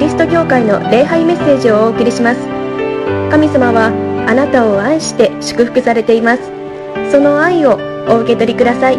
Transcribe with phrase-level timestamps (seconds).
[0.00, 2.40] リスト教会の礼拝メッセージをお送りします。
[3.30, 3.88] 神様は
[4.26, 6.42] あなたを愛して祝福されています。
[7.12, 7.78] その愛を
[8.08, 8.98] お受け取りください。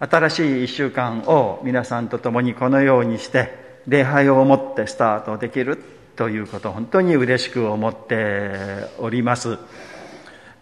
[0.00, 5.78] 新しい1週間を皆さんと共にこのようにして礼拝をもってスタートできる
[6.16, 9.58] ということ本当に嬉しく思っております。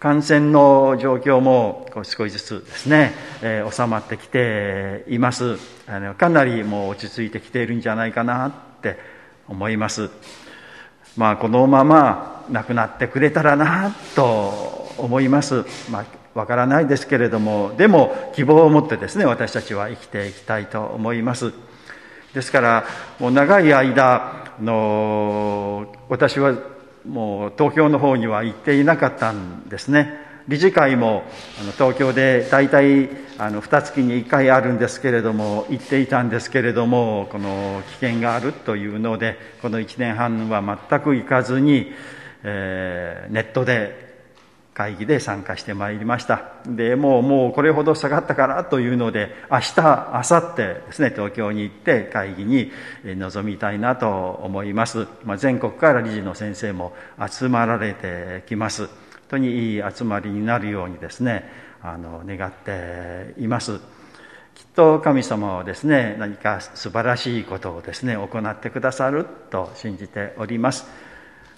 [0.03, 5.59] 感染の状況も少しずつですね、えー、収まってきています。
[5.87, 8.53] あのかなりもう落ち着いてきているんじゃないかなっ
[8.83, 8.99] て
[9.47, 10.11] 思います。
[11.17, 21.53] まあこのまま亡くなってくれたらなと思います、まあわからないですけれどもでも希望を持ってですね私たちは生きていきたいと思います。
[22.35, 22.87] ですから
[23.21, 26.72] もう長い間の私は
[27.07, 30.23] もう東京の方には行っていなかったんですね。
[30.49, 31.23] 理事会も
[31.61, 41.93] あの東京で大体あの2月に1回あるんですけれども行っていたんですけれどもこの危険があるというのでこの1年半は全く行かずに、
[42.43, 44.12] えー、ネットで
[44.75, 46.45] 会議で参加してまいりました。
[46.67, 52.73] でもうもうこれほど下がったからというので明日明後日ですね東京に行って会議に
[53.05, 56.95] 臨みたいなと思います、まあ、全国から理事の先生も
[57.31, 58.87] 集まられてきます。
[58.87, 58.89] 本
[59.29, 61.51] 当にいい集まりになるようにですね
[61.83, 63.81] あの願っています。
[64.55, 71.12] きっと神様はですね何か素晴らしいことをですね行ってくださると信じております。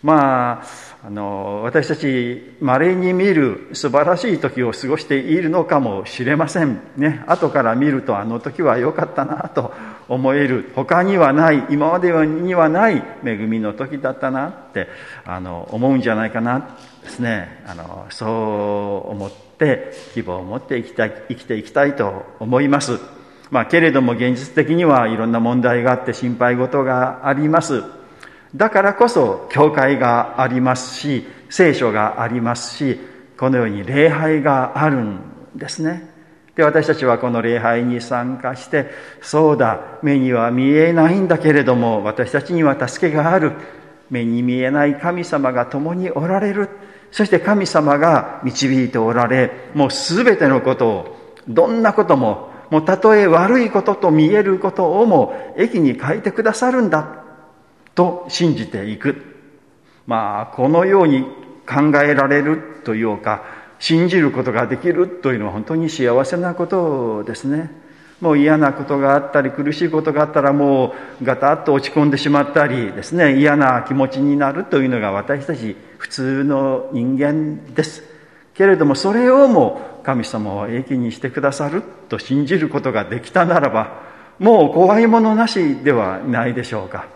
[0.05, 7.25] まあ、あの私たちまれに見る素晴らしい時を過ごしているのかもしれませんね。
[7.27, 9.73] 後から見るとあの時は良かったなと
[10.07, 14.89] 思える他にはない今までにはない恵みの時だったなって
[15.25, 17.65] あの思うんじゃないかなですね。
[17.67, 23.01] あのそう思って希望を持って生きた生きていきたいと思います。
[23.51, 28.04] まあけれども現実的にはいろんな問題があって心配事があります。
[28.55, 32.99] だからこそ教会がありますし聖書がありますし
[33.37, 35.19] このように礼拝があるん
[35.57, 36.13] ですね。
[36.55, 43.53] で私たちはこの礼拝に参加してそうだ目には見えないんだけれども私たちには助けがある。
[44.11, 46.69] 目に見えない神様が共におられる。
[47.11, 51.17] そして神様が導いておられもう全てのことを
[51.49, 57.24] どんなことももうたとえ悪いことと見えることをも駅に変えてくださるんだ。
[57.95, 59.17] と信じていく。
[60.07, 61.23] まあ、このように
[61.67, 63.43] 考えられるというか、
[63.79, 67.85] 信じることができるというのは本当に幸せなことですね。
[68.21, 78.03] もう嫌なことがあったり苦しいことがあったらもうガタッと落ち込んでしまったりですね嫌な気持ちになるというのが私たち普通の人間です
[78.55, 84.03] けれどもそれをも神様は益にしてくださると信じることができたならば
[84.39, 87.07] もう怖いものなしではないでしょうか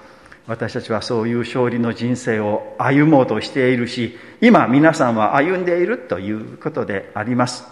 [0.49, 7.65] 私たちはそういう勝利の人生を歩もうとしているし今皆さんは歩んでいるということであります。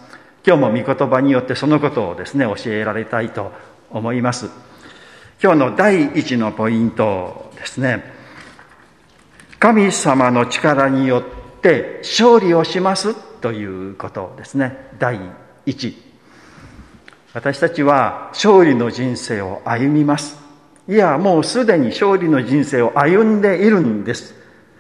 [0.47, 3.51] 今日も御言葉によってそのことをですね教えられたいと
[3.91, 4.51] 思います。
[5.43, 8.05] 今日の第一のポイントですね。
[9.59, 14.91] 神様の力によって勝利をしますということですね。
[14.99, 15.19] 第
[15.65, 15.97] 一。
[17.33, 20.46] 私たちは勝利の人生を歩みます。
[20.89, 24.35] いや、もうすでに勝利の人生を歩んでいるんです。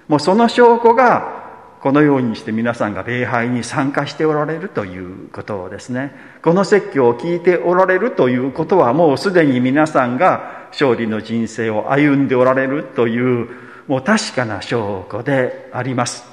[0.06, 1.44] もうその証拠が、
[1.81, 6.12] このようにして皆さんが礼拝に参加しておられるということですね。
[6.43, 13.49] この説教を聞いておられるということは、もうすでに皆さんが勝利の人生を歩んでおられるという、
[13.89, 16.25] もう確かな証拠であります。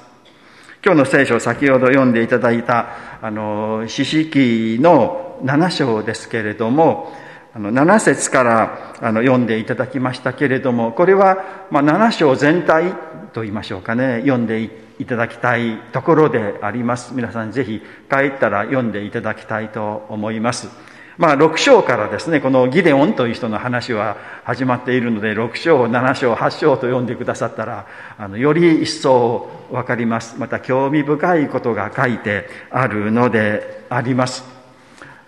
[0.84, 2.88] 今日の聖書、先ほど読んでいただいた、
[3.22, 7.12] あの、四式の7章ですけれども、
[7.56, 12.92] あの7節からあの読んでいただきましたけれどもこれはまあ7章全体
[13.32, 14.20] と言いましょうかね。
[14.22, 17.14] 読んでいただきたいところであります。
[17.14, 17.80] 皆さんぜひ
[18.10, 20.68] 帰ったら読んでいただきたいと思います。
[21.16, 27.86] まあ6章からですねこのギデオンという人の話は始まっているので6章7章8章と読んでくださったら
[28.18, 30.36] あのより一層分かります。
[30.38, 34.53] また興味深いことが書いてあるのであります。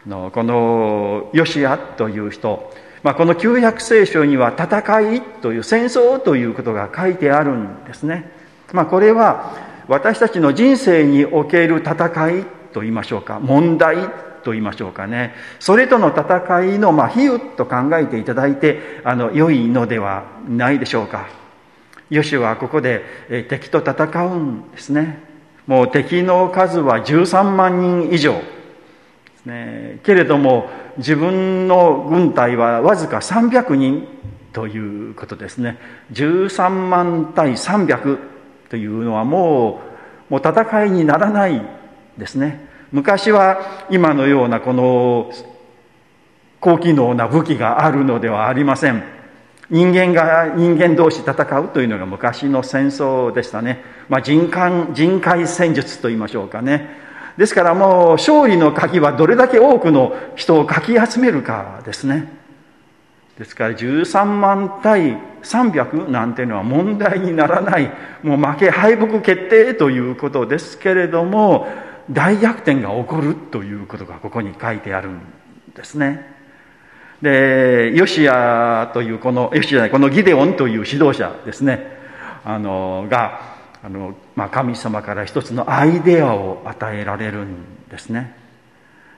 [0.06, 2.72] のこのヨシアという人、
[3.02, 8.30] まあ、この旧約聖書には戦いという戦争ということが書いてあるんですね。
[8.72, 9.54] まあ、これは
[9.88, 14.08] 私たちの人生における戦いと言いましょうか問題
[14.42, 21.28] と言いましょうかねそれとの戦いの、まあ、比喩と考えていただいてあの良いのではないでしょうか。
[22.08, 25.18] ヨシはここで敵と戦うんですね。
[25.66, 28.40] もう敵の数は13万人以上。
[29.46, 34.08] ね、けれども自分の軍隊はわずか300人
[34.52, 35.78] ということですね。
[36.12, 38.18] 13万対300
[38.68, 39.80] というのはも
[40.28, 41.62] うもう戦いにならない
[42.18, 42.66] ですね。
[42.90, 45.30] 昔は今のようなこの
[46.58, 49.04] 高機能な武器があるのではありません。
[49.70, 56.88] 人間が人間同士戦うというのが昔の戦争でしたね、まあ、人間人海戦術と言いましょうかね。
[57.36, 62.32] ですからもう勝利の鍵はどれだけ多くの人をかき集めるかですね。
[63.38, 67.92] ですから13万対300なんていうのは問題にならない
[68.22, 71.68] もう負け敗北決定ということですけれども
[72.10, 75.20] 大逆転が起こるということがここに書いてあるん
[75.74, 76.34] ですね。
[77.20, 81.94] でヨシアというこのヨシアじゃないこのギデオンという指導者ですね。
[82.44, 83.55] あのが
[83.86, 88.34] あの、まあ、神様から一つのアイデアを与えられるんですね。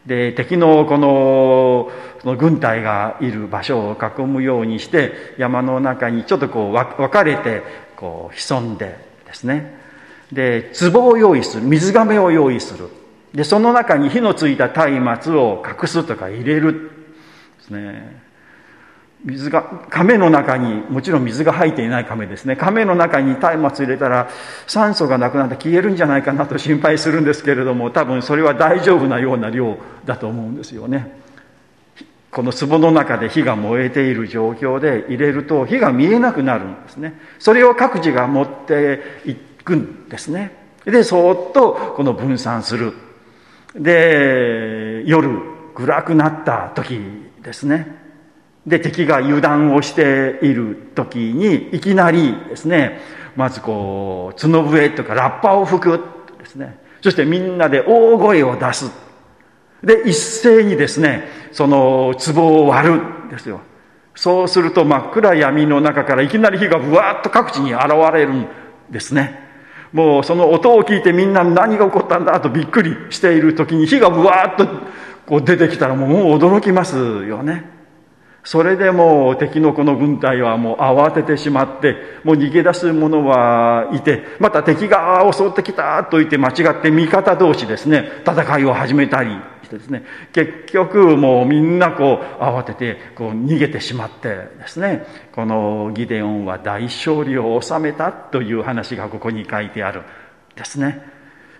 [0.05, 7.62] で敵のこのその軍隊がいる場所を囲むようにして山の中にちょっとこう分かれて
[7.97, 9.75] こう潜んでですね。
[10.32, 12.91] で壺を用意する水亀を用意する。
[13.32, 16.91] でその中に火のついた松明を隠すとか入れる
[17.59, 18.28] ですね。
[19.25, 22.55] 水が亀の中にもちろん水が入っていない亀ですね。
[22.55, 24.29] 亀の中に松明入れたら
[24.67, 31.20] 酸素がなくなって消えるんじゃないかなと心配するんですけれども多分それは大丈夫なような量だと思うんですよね。
[32.31, 37.19] この壺の中で火が燃えている状況で入れると火が見えなくなるんですね。
[37.38, 40.53] それを各自が持っていくんですね。
[40.85, 42.93] でそっとこの分散する。
[43.75, 45.29] で夜
[45.75, 47.00] 暗くなった時
[47.43, 48.07] ですね。
[48.69, 53.00] で、敵が油断をしている時に、いきなりですね、
[53.35, 56.00] まずこう、角笛とかラッパを吹く
[56.38, 56.79] ですね。
[57.00, 58.91] そしてみんなで大声を出す。
[59.82, 63.61] で、一斉にですね、その壺を割るんですよ。
[64.15, 68.49] そうすると真っ暗闇の中からいきなり火がぶわっと各地に現れるん
[68.91, 69.49] ですね。
[69.93, 74.67] もうその音を聞いてみんな何が起こったんだとびっくりしている時に火がぶわっと
[75.26, 77.78] こう出てきたらもう驚きますよね。
[78.49, 89.33] それでもう敵のこの軍隊はもう慌ててしまってもう逃げ出す者はいてまた敵が襲ってきたと言って間違って味方同士ですね戦いを始めたり
[89.65, 90.03] してですね
[90.33, 100.05] 結局もうみんなこう慌ててこう逃げてしまってですねこのギデオンは大勝利を収めたという話がここに書いてある
[100.56, 101.03] ですね。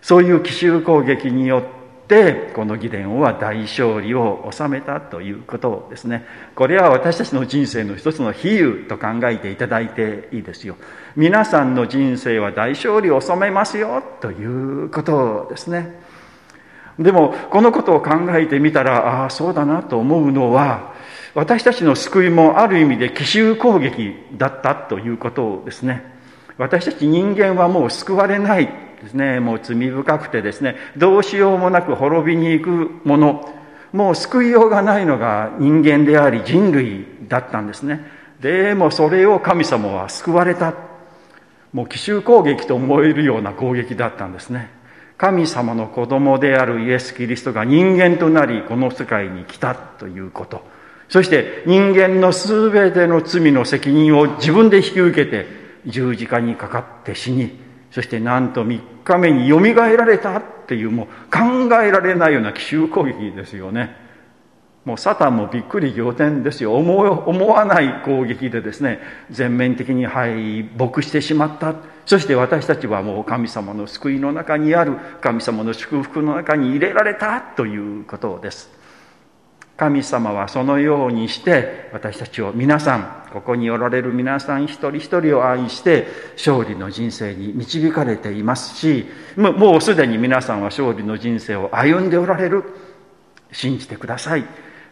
[0.01, 1.78] そういう奇襲攻撃によって
[2.09, 6.25] ってこの義伝は大勝利を収めたということですね。
[6.55, 10.77] これは私たちの人生の一つの比喩と考えていただいていいですよ。
[11.17, 16.01] 皆さんの人生は大勝利を収めますよということですね。
[16.99, 20.95] でもこのことを考えてみたらああそうだなと思うのは
[21.35, 26.17] 私たちの救いもある意味で奇襲攻撃だったということですね。
[26.57, 29.41] 私たち人間はもう救われないですね。
[29.41, 30.77] もう罪深くてですね。
[30.97, 33.55] どうしようもなく滅びに行くもの。
[33.93, 38.05] もう救いようがないのが人間であり人類だったんですね。
[38.41, 40.75] でもそれを神様は救われた。
[41.73, 44.71] もう奇襲攻撃と思えるような攻撃だったんですね。
[45.17, 50.63] 神様の子供であるイエス・キリストが人間となりこの世界に来たということ。
[51.09, 55.47] そして人間の全ての罪の責任を自分で引き受けて
[55.87, 57.59] 十字架にかかって死に
[57.91, 64.09] そしてなんと3日目によみがえられたっていうもう考えられないような奇襲攻撃ですよね。
[64.85, 66.75] もうサタンもびっくり仰天ですよ。
[66.77, 71.75] 思思わない攻撃でですね全面的に敗北してしまった。
[72.07, 74.97] そして私たちはもう神様の救いの中にある。
[75.21, 78.78] 神様の祝福の中に入れられたということです。
[79.79, 89.07] 神様はそのようにして私たちを皆さんここにおられる皆さん一人一人を愛して勝利の人生に導かれていますし
[89.37, 92.65] もうすでに皆さんは勝利の人生を歩んでおられる
[93.53, 94.45] 信じてください。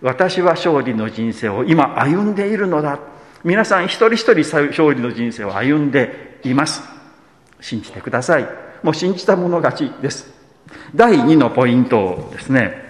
[0.02, 3.00] 私は勝利の人生を今歩んでいるのだ。
[3.43, 6.83] 皆さん一人一人勝利の人生を歩んでいます。
[7.61, 8.47] 信じてください。
[8.85, 10.33] もう信じた者勝ちです。
[10.95, 12.86] 第2のポイントですね。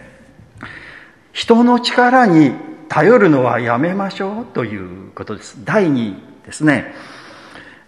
[1.37, 2.53] 人の力に
[2.89, 5.59] 頼るのはやめましょうということです。
[5.67, 6.17] 第2
[6.47, 6.95] ですね。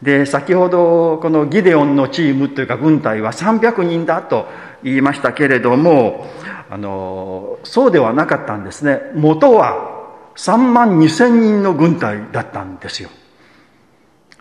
[0.02, 4.47] で、先ほどこのギデオンのチームというか軍隊は300人だと
[4.83, 6.26] 言いましたけれども、
[6.69, 9.00] あの、そうではなかったんですね。
[9.14, 13.09] 元は3万2千人の軍隊だったんですよ。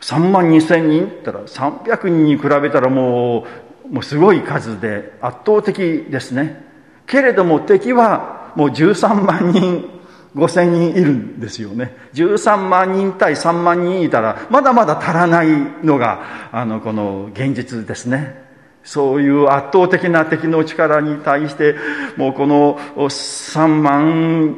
[0.02, 3.46] 3万2千人って言ったら300人に比べたらも
[3.90, 6.62] う、もうすごい数で圧倒的ですね。
[7.06, 9.88] けれども敵はもう13万人
[10.36, 11.96] 5千人いるんですよね。
[12.16, 15.48] 13万人対3万人いたらまだまだ足らない
[15.84, 18.46] のがあのこの現実ですね。
[18.84, 21.76] そういう圧倒的な敵の力に対して
[22.16, 24.56] もうこの3万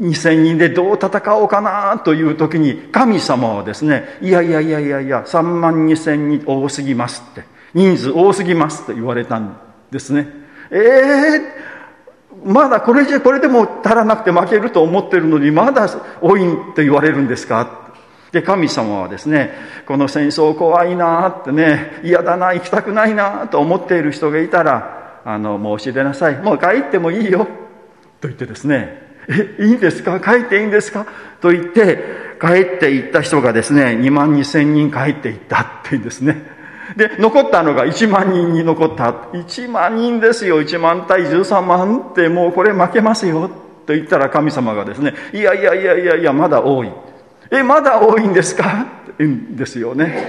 [0.00, 7.44] 2000人でどう戦おうかなという時に神様はですねいやいやいやいやいや3万2000人多すぎますって。
[7.74, 9.58] 人数多すぎますと言われたん
[9.90, 10.28] ですね。
[10.70, 11.71] ええー
[12.44, 15.88] まだこれじゃ、これでも足らなくて負けると思ってるのに、まだ
[16.20, 17.80] 多いって言われるんですか？
[18.32, 19.52] で、神様はですね、
[19.86, 26.36] この戦争怖いなってね、嫌だな、行きたくないなと思っている人がいたら、あの、申し出なさい。
[26.38, 27.46] もう帰ってもいいよ。
[28.20, 30.18] と言ってですね、え、いいんですか？
[30.18, 31.06] 帰っていいんですか？
[31.40, 36.61] と言って、帰っていった人がですね、2万2千人帰っていったって言うんですね。
[36.96, 39.10] で、残ったのが1万人に残った。
[39.32, 40.60] 1万人ですよ。
[40.62, 43.48] 1万対13万ってもうこれ負けますよ。
[43.86, 46.90] と言ったら神様がですね、いやいやいやいやいや、まだ多い。
[47.50, 48.64] え、まだ多いんですか？
[48.64, 50.26] って言うんですよね。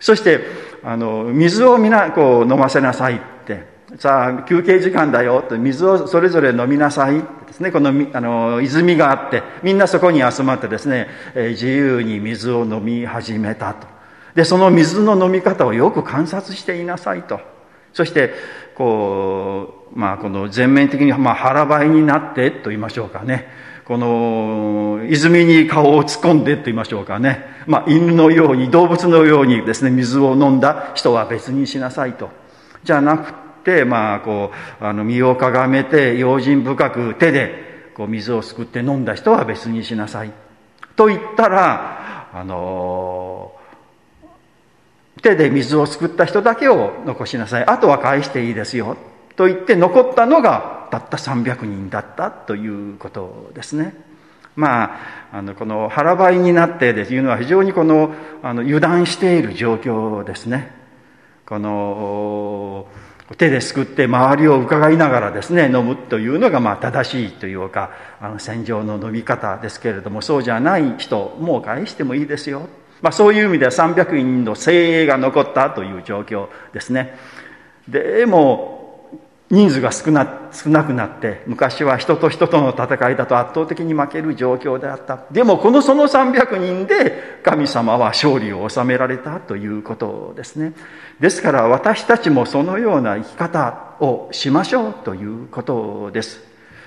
[0.00, 0.40] そして、
[0.84, 3.70] あの、水をみな、こう飲ませなさいって。
[3.98, 7.70] さあ、休憩時間だよって、水をそれぞれ飲みなさいですね。
[7.70, 13.91] この、あの、泉があって、みんなそこに集まってですね、え自由に水を飲み始めたと。
[14.34, 17.40] で、その水の飲み方をよく観察していなさいと。
[17.92, 18.32] そして、
[18.74, 23.48] こう、まあ、この全面的に、まあ、腹ばいになってと言いましょうかね。
[23.84, 27.44] この、泉に顔を突っ込んでと言いましょうかね。
[27.66, 32.30] まあ、犬のように、動物のようにですね、水を飲んだ人は別にしなさいと。
[32.84, 33.32] じゃなく
[33.64, 40.32] て、まあ、こう、あの、身をかがめて、用心深く手で、こう、水をすくって飲んだ人は別にしなさい。
[40.96, 43.52] と言ったら、あの
[45.22, 47.64] 手で水をすくった人だけを残しなさい。
[47.64, 48.96] あとは返していいですよ。
[49.36, 53.94] と言って残ったのがたった300人だったということですね。
[54.54, 54.98] ま
[55.32, 58.12] あ、あの、この腹ばいになってというのは非常にこの、
[58.42, 60.72] あの、油断している状況ですね。
[61.46, 62.86] この、
[63.38, 72.68] 手ですくって周りを伺いながらですね、飲むというのがまあ正しいというか、あの、戦場の飲み方ですけれども、そうじゃない人、もう返してもいいですよ。
[73.02, 77.18] まあ、そういう意味では300人の精鋭が残ったという状況ですね。
[77.88, 78.80] でも、
[79.50, 85.18] 人数が少な少なくなって、昔は人と人との戦いだと圧倒的に負ける状況であった。
[85.30, 90.72] でも、このその300人で神様は勝利を収められたということですね。
[91.20, 96.40] ですから私たちもそのような生き方をしましょうということです。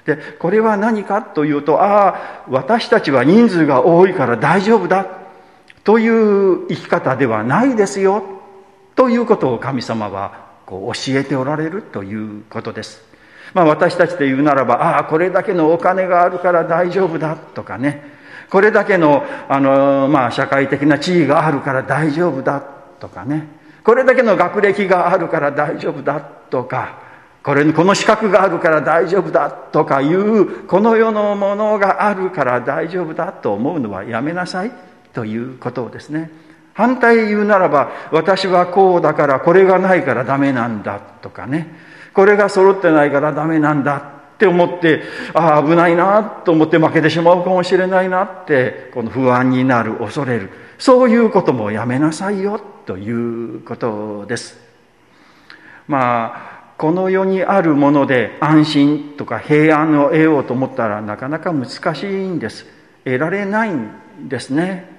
[0.06, 5.06] で、これは何かというと、ああ、私たちは人数が多いから大丈夫だ
[5.86, 8.24] という生き方ではないですよ
[8.96, 13.04] ということを神様はこう教えておられるということです。
[13.54, 18.04] まあ私たちで言うならば、ああ、これだけのお金があるから大丈夫だとかね、
[18.50, 22.62] これだけの、あの、まあ社会的な地位があるから大丈夫だ
[23.00, 23.48] とかね、
[23.84, 27.00] これだけの学歴があるから大丈夫だとか、
[27.44, 34.72] これ、この資格があるから大丈夫だとかいう、この世のものがあるから大丈夫だと思うのはやめなさい。
[35.16, 36.30] ということをですね。
[36.74, 41.74] 反対言うならば私はこうだからこれがないからダメなんだとかね。
[42.14, 43.98] これが揃ってないからダメなんだ
[44.36, 45.02] って思って
[45.34, 50.50] ああ危ないなと思って負けてしまうかもしれないなってこの不安になる恐れる。
[50.78, 54.60] そういうこともやめなさいよということです。
[55.88, 62.66] まあこの世にあるもので安心とか平安を得ようと思ったらなかなか難しいんです。
[63.06, 63.92] 得られないん
[64.28, 64.95] ですね。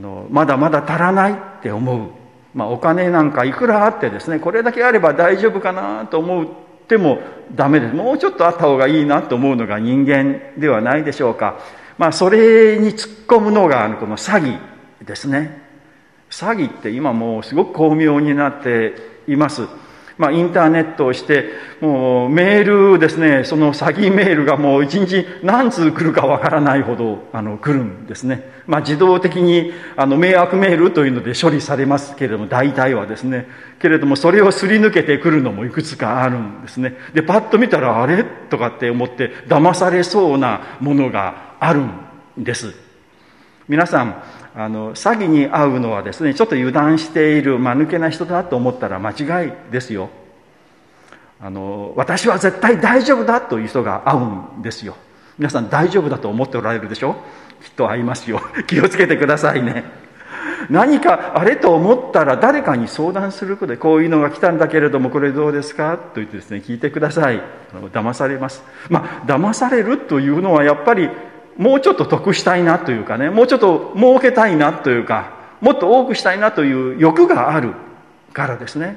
[0.00, 2.10] のまだまだ足らないって思う、
[2.54, 6.46] まあ、お金なんかいくらあってですねこれだけあれば大丈夫かなと思っ
[6.88, 7.18] ても
[7.54, 7.94] ダメです。
[7.94, 11.58] もうちょっとあった方がいいなと思うのが人間ではないでしょうか。
[11.98, 15.60] まあそれに突っ込むのがこの詐欺ですね。
[16.30, 18.94] 詐欺って今もうすごく巧妙になって
[19.28, 19.68] います。
[20.20, 21.46] まあ、インターネットをして、
[21.80, 28.50] もうメールですね、その詐欺メールがもう一日何通来るかわからないほどあの来るんですね。
[28.66, 33.48] まあ、自動的にあの迷惑メールというので処理されますけれども、大体はですね。
[33.78, 36.98] けれども、それをすり抜けてくるのもいくつかあるんですね。
[37.14, 38.22] で、パッと見たら、あれ？
[38.22, 41.90] とかって思って、騙されそうなものがあるん
[42.36, 42.74] です。
[43.68, 44.22] 皆さん、
[44.62, 50.10] あの詐欺に遭うのはですねちょっと油断している間抜けな人だと思ったら間違いですよ。
[51.40, 54.96] あの私は絶対大丈夫だという人が会うんですよ。
[55.38, 57.16] 皆さん大丈夫だと思っておられるでしょ？
[57.64, 58.42] きっと会いますよ。
[58.68, 59.84] 気をつけてくださいね。
[60.68, 65.96] 何かあれと思ったら誰かに相談することで、こういうのが来たんだけれども、これどうですか？
[65.96, 67.40] と言ってですね、聞いてください。
[67.94, 68.62] 騙されます。
[68.90, 71.08] まあ、騙されるというのはやっぱり、
[71.60, 77.74] もうちょっと得したいなというかね、もうちょっと儲けたいなというか、もっと多くしたいなという欲がある
[78.32, 78.96] からですね。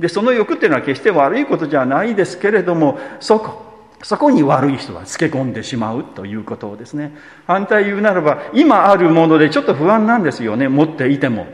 [0.00, 3.62] で、その欲っていうのは決して悪いことじゃないですけれども、そこ、
[4.02, 7.14] そこに悪い人がつけ込んでしまうということをですね。
[7.46, 11.46] 反対言うならば、今あるものでちょっと不安なんですよね、持っていても。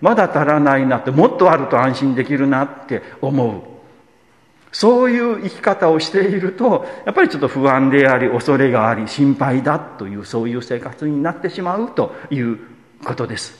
[0.00, 3.75] まだ足らないなって、もっとあると安心できるなって思う。
[4.78, 12.58] そういう生き方をしていると、やっぱりちょっと不安であり、恐れがあり、心配だという、そういう生活になってしまうという
[13.02, 13.58] ことです。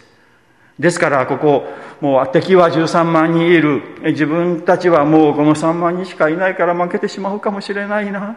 [0.78, 1.64] ですから、ここ、
[2.02, 3.80] もう敵は13万人いる。
[4.02, 8.36] 自分たちはもうこの3万人しかいないから負けてしまうかもしれないな。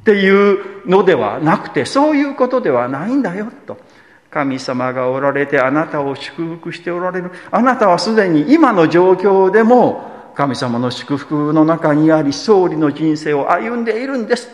[0.00, 3.78] っていうのではなくて、そういうことではないんだよ、と。
[4.30, 7.30] 神様がおられてあなたを祝福しておられる。
[7.50, 14.48] あなたはすでに今の状況でも神様の祝福の中にあり、勝利の人生を歩んでいるんです。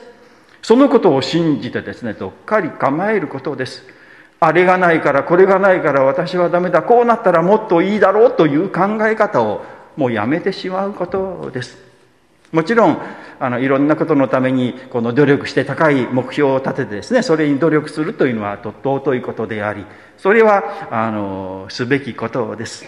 [0.62, 3.82] そのことを信じてですね、どっかり構えることです。
[4.40, 9.62] あれがないからこれがないから私はダメだこうなったらもっといいだろうという考え方を
[9.96, 11.78] もうやめてしまうことです
[12.52, 12.98] もちろん
[13.40, 19.86] あのいろんなことのためにこの努力して高い目標を立ててですねそれに努力するというのはと尊いことであり
[20.18, 22.84] それはあのすべきことです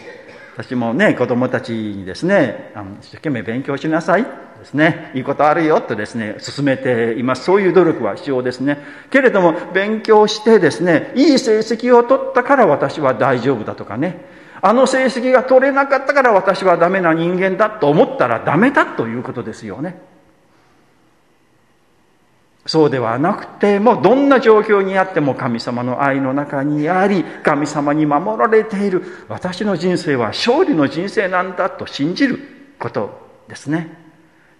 [0.56, 4.24] 私もね子供たちにですねあの一生懸命勉強しなさい
[4.58, 7.44] ですね、いいことあるよとですね、進めています。
[7.44, 8.78] そういう努力は必要ですね。
[9.10, 14.24] けれども、勉強してですね、いい成績を取ったから私は大丈夫だとかね、
[14.62, 20.00] あの成績が取れなかったから私はダメな人間だと思ったらダメだということですよね。
[22.66, 32.38] そうではなくても、どんな状況にあっても神様の愛の中にあり、神様に守られている、私の人生は勝利の人生なんだと信じる
[32.78, 33.96] ことですね。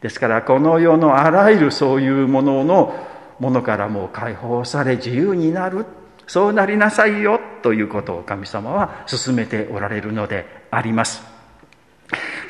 [0.01, 2.95] ですからこの世のあらゆるそういうものの
[3.41, 5.85] ものからも解放され自由になる。
[6.29, 11.23] そうなりなさいよということを神様は進めておられるのであります。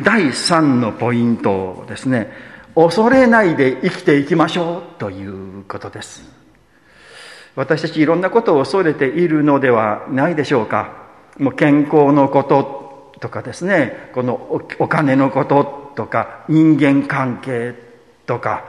[0.02, 2.55] 第3のポイントですね。
[2.76, 6.22] 恐れないで生きていきましょうということです。
[7.54, 11.06] 私たちいろんなことを恐れているのではないでしょうか。
[11.38, 14.10] もう健康のこととかですね。
[14.14, 14.34] この
[14.78, 17.74] お金のこととか人間関係
[18.26, 18.64] とか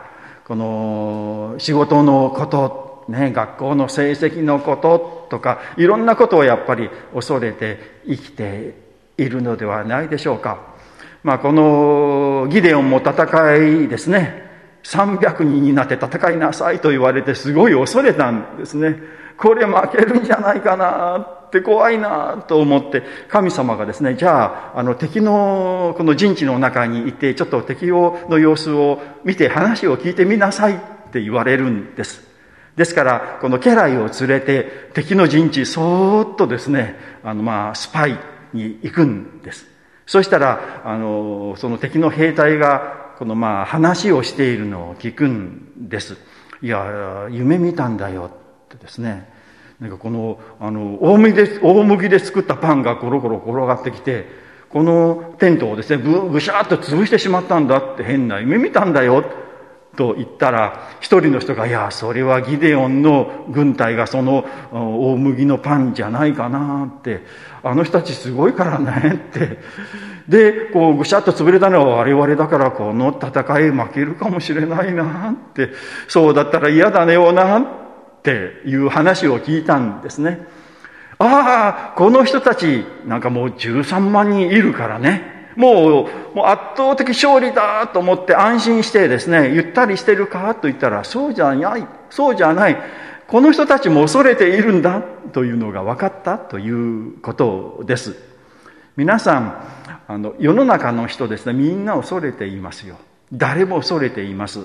[0.46, 8.74] この仕事のことね学校の成績のこととかいろんなことをやっぱり恐れて生きて
[9.18, 10.78] いるのではないでしょうか。
[11.24, 14.46] まあこのギデオンも戦いですね。
[14.84, 18.98] 300人になって戦いなさいと言われてすごい恐れたんですね。
[19.38, 30.80] これ負けるんじゃないかなって怖いなと思って、神様がですね、じゃあ、あの敵のこの陣地の中にいて、ちょっと敵をの様子を見て話を聞いてみなさいっ
[31.12, 32.28] て言われるんです。
[32.76, 38.18] ですから、この家来を連れて敵の陣地、そーっとですね、あのまあ、スパイ
[38.54, 39.77] に行くんです。
[40.08, 46.18] そしたら、あの、その敵の兵隊が、このまあ、話をしているのを聞くんです。
[46.62, 49.30] いや、夢見たんだよってですね。
[49.82, 54.26] なんかこの、あの、大麦で、大麦で作ったパンがゴロゴロ転がってきて、
[54.70, 59.26] このテントをですね、ぐ、ぐしゃーっと潰してしまったんだって変な夢見たんだよ。
[59.98, 67.24] と言ったら、一人の人が、いや、それはギデオンの軍隊がその大麦のパンじゃないかなって、
[67.64, 69.58] あの人たちすごいからねって。
[70.30, 75.72] で、こう、ぐしゃっと潰れたのは我々だから、この戦い負けるかもしれないなって、
[76.08, 77.88] そうだったら嫌だねよなって。
[78.66, 80.46] いう話を聞いたんですね。
[81.20, 85.37] ああ、この人たち、なんかもう13万人いるからね。
[85.58, 92.78] もう、もう圧倒的勝利だと思って安心してですね、ゆったりしてるかと言ったら、そうじゃない、そうじゃない。
[93.28, 95.02] この人たちも恐れているんだ
[95.34, 98.16] というのが分かったということです。
[98.96, 99.68] 皆さん、
[100.08, 102.96] あの、世の中の人ですね、みんな恐れていますよ。
[103.34, 104.60] 誰も恐れています。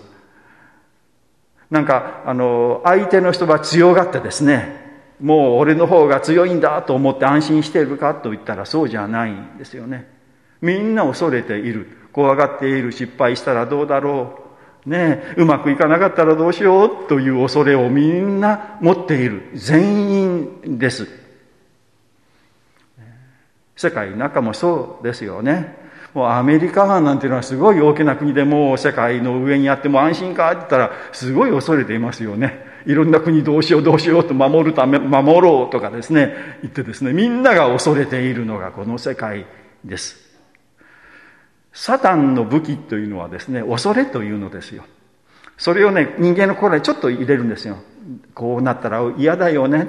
[1.70, 4.82] なんか、あの、相手の人は強がってですね、
[5.22, 10.21] もう俺の方が強いんだと思って安心しているかと言ったらそうじゃないんですよね。
[10.62, 11.86] みんな恐れている。
[12.12, 12.92] 怖がっている。
[12.92, 14.38] 失敗したらどうだろ
[14.86, 14.88] う。
[14.88, 19.42] ねえうまくいかなかったらどうしようという恐れをみんな持っている。
[19.54, 21.06] 全員です。
[23.76, 25.82] 世界中もそうですよね。
[26.14, 32.70] もうアメリカなんていうのはすごい大きな国でもう世界の上にあっても安心かって言ったらすごい恐れていますよね。
[32.84, 39.46] いろんな国どうしようどうしようと守るため、守ろうとかですね、言ってですね、みんなが恐れているのがこの世界
[39.84, 40.31] です。
[41.72, 44.84] サタンの武器というのはですね、恐れというのですよ。
[45.56, 47.78] それをね、人間の心にちょっと入れるんですよ。
[48.34, 49.88] こうなったら嫌だよね。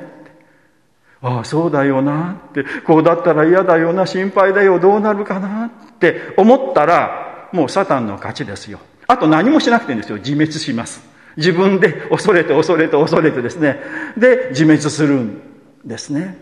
[1.21, 5.69] ああ、そうだよなって、こうだったら嫌だよな、心配だよ、どうなるかなっ
[5.99, 8.79] て思ったら、もうサタンの勝ちですよ。
[9.07, 10.17] あと何もしなくていいんですよ。
[10.17, 11.03] 自滅します。
[11.37, 13.79] 自分で恐れて恐れて恐れてですね。
[14.17, 15.41] で、自滅するん
[15.85, 16.37] ですね。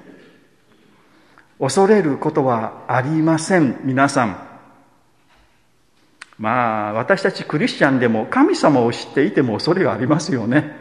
[1.59, 4.50] 恐れることはありません、皆さん。
[6.41, 10.75] まあ、私たちクリスチャンでも神様を知っていても恐れがありますよね。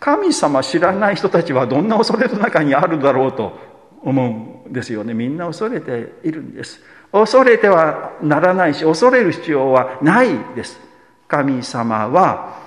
[0.00, 3.56] 神様知らない人たちはどんな恐れの中にあるだろうと
[4.02, 5.14] 思うんですよね。
[5.14, 6.80] みんな恐れているんです。
[7.12, 10.80] 恐れてはならないし、恐れる必要はないです。
[11.28, 12.58] 神様は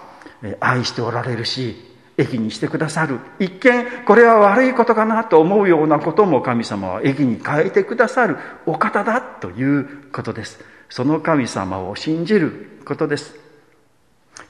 [0.61, 1.75] 愛しておられるし、
[2.17, 3.19] 益にしてくださる。
[3.39, 10.76] 一見、これは悪いことかなと思うようなことも神様は益に変えてくださるお方だということです。
[10.89, 13.35] その神様を信じることです。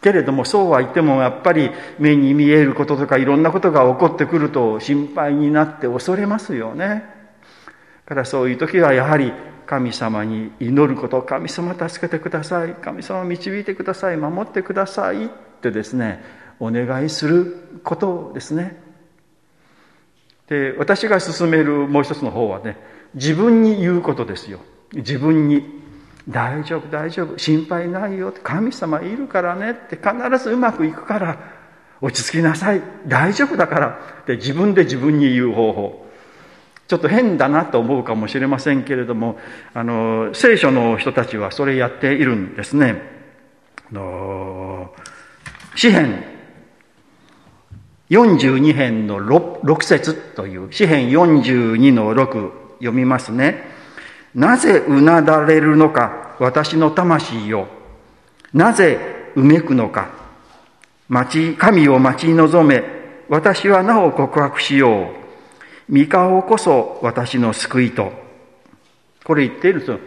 [0.01, 7.03] けれどもそうは言ってもやっぱり目に見えることとかいろんなことが起こってくると心配になって恐れますよね。
[8.05, 9.33] だからそういう時はやはり
[9.65, 15.29] 神様に祈ること神様助けてください神様導いてください守ってくださいっ
[15.61, 16.23] てですね
[16.59, 18.81] お願いすることですね。
[20.47, 22.77] で私が進めるもう一つの方はね
[23.13, 24.59] 自分に言うことですよ。
[24.93, 25.86] 自分に
[26.29, 28.33] 大丈夫大丈夫心配ないよ。
[28.43, 31.57] 神様いるからねって必ずうまくいくから。
[31.99, 32.81] 落ち着きなさい。
[33.07, 33.99] 大丈夫だから。
[34.21, 36.07] って自分で自分に言う方法。
[36.87, 39.37] ちょっと変だなと思うかもしれませんけれども
[39.73, 43.01] あの聖書の人たちはそれやっているんですね。
[43.91, 44.93] あの
[45.75, 46.23] 詩編
[48.09, 53.76] 42編の 6, 6節という詩編42の6読みますね。
[54.35, 57.67] なぜうなだれるのか、私の魂よ。
[58.53, 58.99] なぜ
[59.35, 60.09] うめくのか。
[61.09, 62.83] 待ち、神を待ち望め、
[63.29, 65.11] 私はなお告白しよ
[65.89, 65.99] う。
[65.99, 68.11] 御顔こそ私の救いと。
[69.23, 69.99] これ言っていると、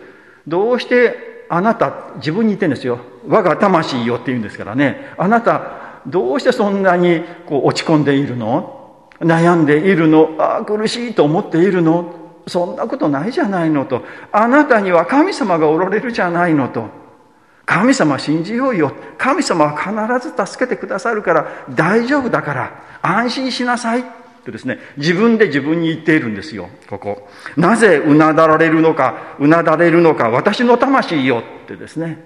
[0.46, 3.00] どうしてあなた、自分に言ってるんですよ。
[3.26, 5.12] 我が魂よって言うんですからね。
[5.18, 9.08] あなた、どうしてそんなにこう落ち込んでいるの？
[9.20, 10.36] 悩んでいるの？
[10.38, 12.14] ああ、苦しいと思っているの？
[12.50, 14.02] そんなことないじゃないのと。
[14.32, 16.88] あなたには神様がおられるじゃないのと。
[17.64, 18.92] 神様信じようよ。
[19.16, 19.76] 神様は
[20.18, 24.04] 必ず助けてくださるから大丈夫だから安心しなさい。
[24.44, 27.28] とですね、自分で自分に言っているんですよ、ここ。
[27.56, 32.24] なぜうなだられるのか、うなだれるのか、私の魂よってですね。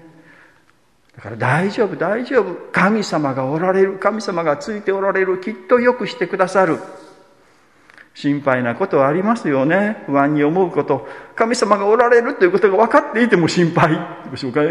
[1.15, 2.55] だから大丈夫、大丈夫。
[2.71, 6.79] 神様がおられる、神様がついておられる、きっとよくしてくださる。
[8.15, 10.03] 心配なことはありますよね。
[10.05, 11.05] 不安に思うこと。
[11.35, 13.99] 神様がおられるということが分かっていても心配。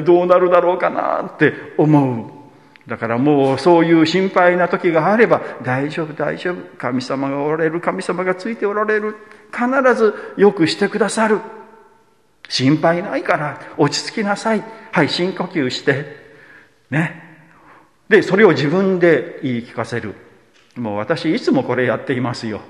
[0.02, 2.88] どうなるだろうかなって思う。
[2.88, 6.57] だからもうそういう心配な時があれば、大丈夫、大丈夫。
[6.78, 7.83] 神様がおられる。
[7.83, 9.14] 神様がついておられる。
[9.52, 11.38] 必ずよくしてくださる。
[12.48, 14.64] 心配ないから落ち着きなさい。
[14.90, 16.07] はい、深呼吸して。
[16.90, 17.22] ね。
[18.09, 20.14] で、それを自分で言い聞かせる。
[20.76, 22.62] もう私いつもこれやっていますよ。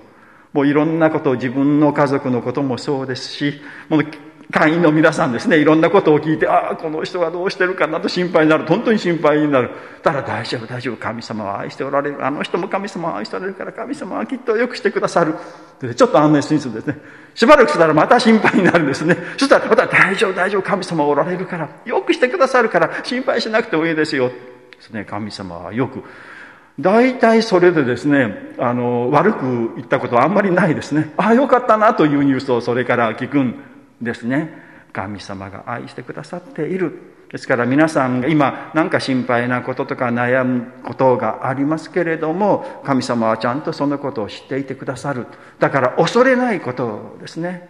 [0.55, 4.07] もういろんなことを自分の家族のこともそうですし、もう
[4.53, 8.64] 会員の皆さんですね、いろんなことを聞いて、ああ、この人はどうしてるかなと心配になる。
[8.64, 9.71] 本当に心配になる。
[10.03, 10.97] ただ大丈夫、大丈夫。
[10.97, 12.25] 神様は愛しておられる。
[12.25, 15.35] あの人も神様は愛しておられるから、神様はきっとよくしてくださる。
[15.97, 16.99] ちょっと安寧するんですね。
[17.35, 19.17] しばらくしたらまた心配になるんですね。
[19.37, 20.62] そしたらまた大丈夫、大丈夫。
[20.62, 24.29] 神様はおられるから、よくしてくださるから、心配しなくてもいいですよ。
[24.29, 24.35] で
[24.81, 26.05] すね、神様はよく
[26.80, 31.12] 大体それでですね、あの、悪く言ったことはあんまりないですね。
[31.16, 33.62] ああ、よかったなというニュースをそれから聞くん
[34.02, 34.62] ですね。
[34.92, 37.14] 神様が愛してくださっている。
[37.30, 45.26] ですから皆さんが今何か心配なこととか悩むことがありますけれども、神様はちゃんとそのことを知っていてくださる。
[45.58, 47.68] だから恐れないことですね。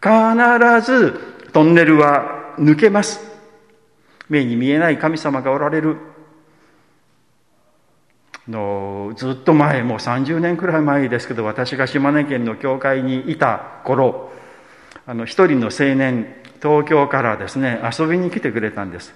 [0.00, 0.12] 必
[0.84, 1.18] ず
[1.52, 3.20] トンネルは抜けます。
[4.28, 6.11] 目に見えない神様がおられる。
[8.48, 14.32] のずっと前もう30年くらい前ですけど私が島根県の教会にいた頃
[15.06, 19.14] あの一人の青年東京からですね遊びに来てくれたんです。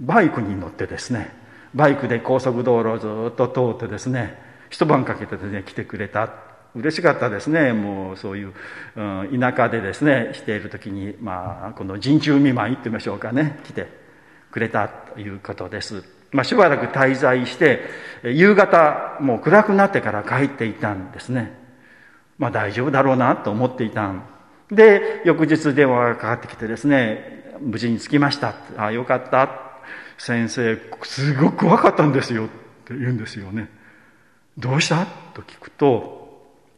[0.00, 1.32] バイクに乗ってですね
[1.74, 4.38] バイクで高速道路をずっと通ってですね
[4.70, 6.30] 一晩かけてですね来てくれた。
[6.76, 7.72] 嬉しかったですね。
[7.72, 8.52] もうそういう、
[8.96, 13.86] うん、田舎でですねしている時にまあこの陣中見舞いって言いましょうかね来て
[14.50, 16.04] くれたということです。
[16.34, 17.82] まあ、しばらく滞在して
[18.24, 21.56] 夕方もう暗くなってから帰っていたんですね。
[22.38, 24.24] まあ大丈夫だろうなと思っていたん。
[24.68, 28.48] で翌日電話がかかってきてですね無事に着きました。
[28.76, 29.48] ああよかった。
[30.18, 32.46] 先生すごく怖かったんですよ。
[32.46, 32.48] っ
[32.84, 33.68] て言うんですよね。
[34.58, 35.06] どうした？
[35.34, 36.23] と聞くと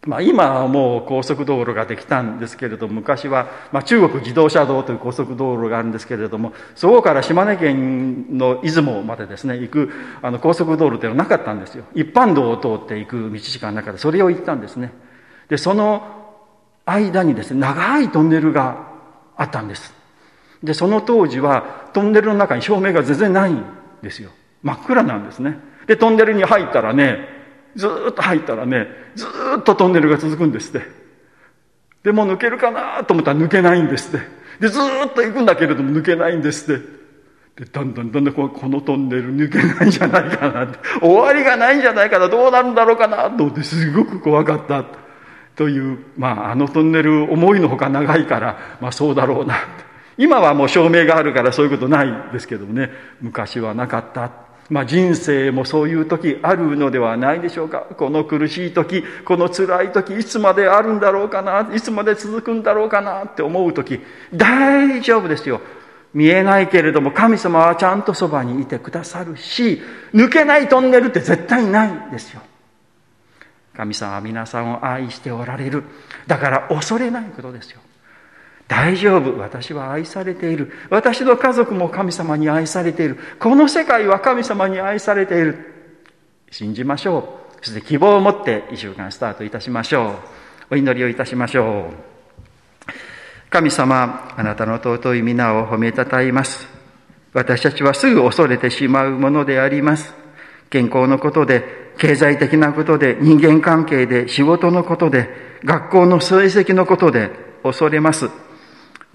[0.07, 9.91] まあ、今はもう高速道路ができたんですけれども昔は、まあ、中国自動車道という高速道路があるんですけれどもそこから島根県の出雲までですね行く
[10.23, 11.85] あの高速道路というのはなかったんですよ。
[11.95, 14.93] 一般道を通って行く道しかなかったそれを行ったんですね。
[15.49, 16.37] でその
[16.85, 18.87] 間にですね長いトンネルが
[19.37, 19.93] あったんです。
[20.63, 23.65] でその当時はトンネルの中に照明が全然ないん
[24.03, 24.31] ですよ。
[24.63, 25.59] 真っ暗なんですね。
[25.89, 27.36] でトンネルに入ったらね
[27.77, 29.27] ずっと入ったらね、ず
[29.59, 30.87] っとトンネルが続くんですって。
[32.03, 34.27] でも抜けるかなと思ったら抜けないんですって。
[34.61, 36.85] で、ずっと行くんだけれども抜けないんですって。
[37.57, 40.79] で、だんだんだんだんこのトンネル抜けないんじゃないかなって。
[41.01, 42.29] 終わりがないんじゃないかな。
[42.29, 44.85] どうなるんだろうかなと思ってすごく怖かった。
[45.57, 49.57] という、まあ、あのトンネル思いのほか長いから、まあそうだろうな。
[50.19, 54.46] 今はもう照明があるからそういうことないですけどもね、昔はなかった。
[54.69, 57.87] まあ、人生もそういう時あるのではないでしょうか。
[57.97, 64.01] この苦しい時この辛い時いつまであるんだろうかないつまで続くんだろうかなって思う時
[64.35, 65.61] 大丈夫ですよ。
[66.15, 69.83] 見えないけれども神様はちゃんとそばにいてくださるし
[70.15, 72.41] 抜けないトンネルって絶対ないですよ。
[73.75, 75.85] 神様は皆さんを愛しておられる。
[76.27, 77.81] だから恐れないことですよ。
[78.69, 79.39] 大丈夫。
[79.39, 80.73] 私は愛されている。
[80.91, 83.19] 私の家族も神様に愛されている。
[83.39, 85.75] この世界は神様に愛されている。
[86.51, 87.65] 信じましょう。
[87.65, 90.11] そして希望を持って一週間スタートいたしましょ
[90.71, 90.75] う。
[90.75, 92.91] お祈りをいたしましょう。
[93.51, 96.69] 神様、あなたの尊い皆を褒めたたえます。
[97.33, 100.13] 私たちはすぐ恐れてしまうものであります。
[100.71, 105.29] 健康のことで、経済的なことで、人間関係で、仕事のことで、
[105.65, 107.31] 学校の成績のことで
[107.63, 108.29] 恐れます。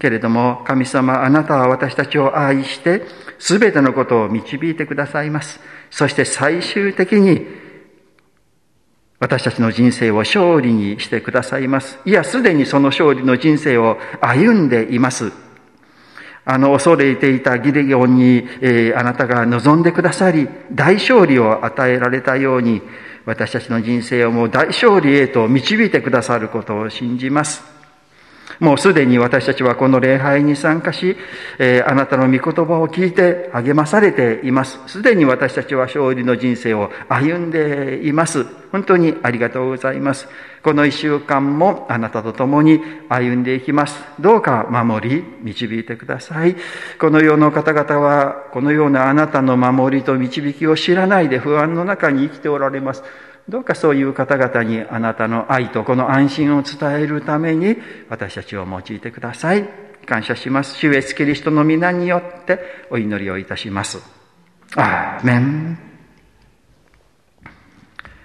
[0.02, 3.02] けれども、神様、あなたは私たちを愛して、
[3.38, 5.60] すべてのことを導いてくださいます。
[5.92, 7.46] そして最終的に、
[9.20, 12.00] 私たちの人生を勝利にしてくださいます。
[12.04, 15.30] いや、すでにその勝利の人生を歩んでいます。
[16.44, 22.82] あの、恐れていたギデオンに、えー、あなたが望んでくださり、大勝利を与えられたように、
[23.24, 27.81] 私たちの人生をもう大勝利へと導いてくださることを信じます。
[28.62, 31.16] もうすでに私たちはこの礼拝に参加し、
[31.58, 34.78] えー、あなたの御言葉を聞いて励まされています。
[34.86, 38.46] すでに私たちは勝利の人生を歩んでいます。
[38.70, 40.28] 本当にありがとうございます。
[40.62, 44.00] この一週間もあなたと共に歩んでいきます。
[44.20, 46.54] どうか守り、導いてください。
[47.00, 53.02] この世の方々は、このようなあなたの守りと導きを知らないで不安の中に生きておられます。
[53.48, 57.76] どうかそういう方々にあなたの愛とこの安心を伝えるために
[58.08, 59.68] 私たちを用いてください。
[60.06, 60.76] 感謝します。
[60.76, 63.98] 主イエスキリストの皆によってお祈りをいたします。
[64.76, 65.78] アーメン。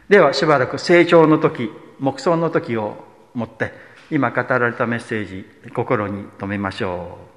[0.10, 3.74] ではしばらく成長の時、黙想の時をもって
[4.10, 7.37] 今語られたメッセージ心に留めましょう。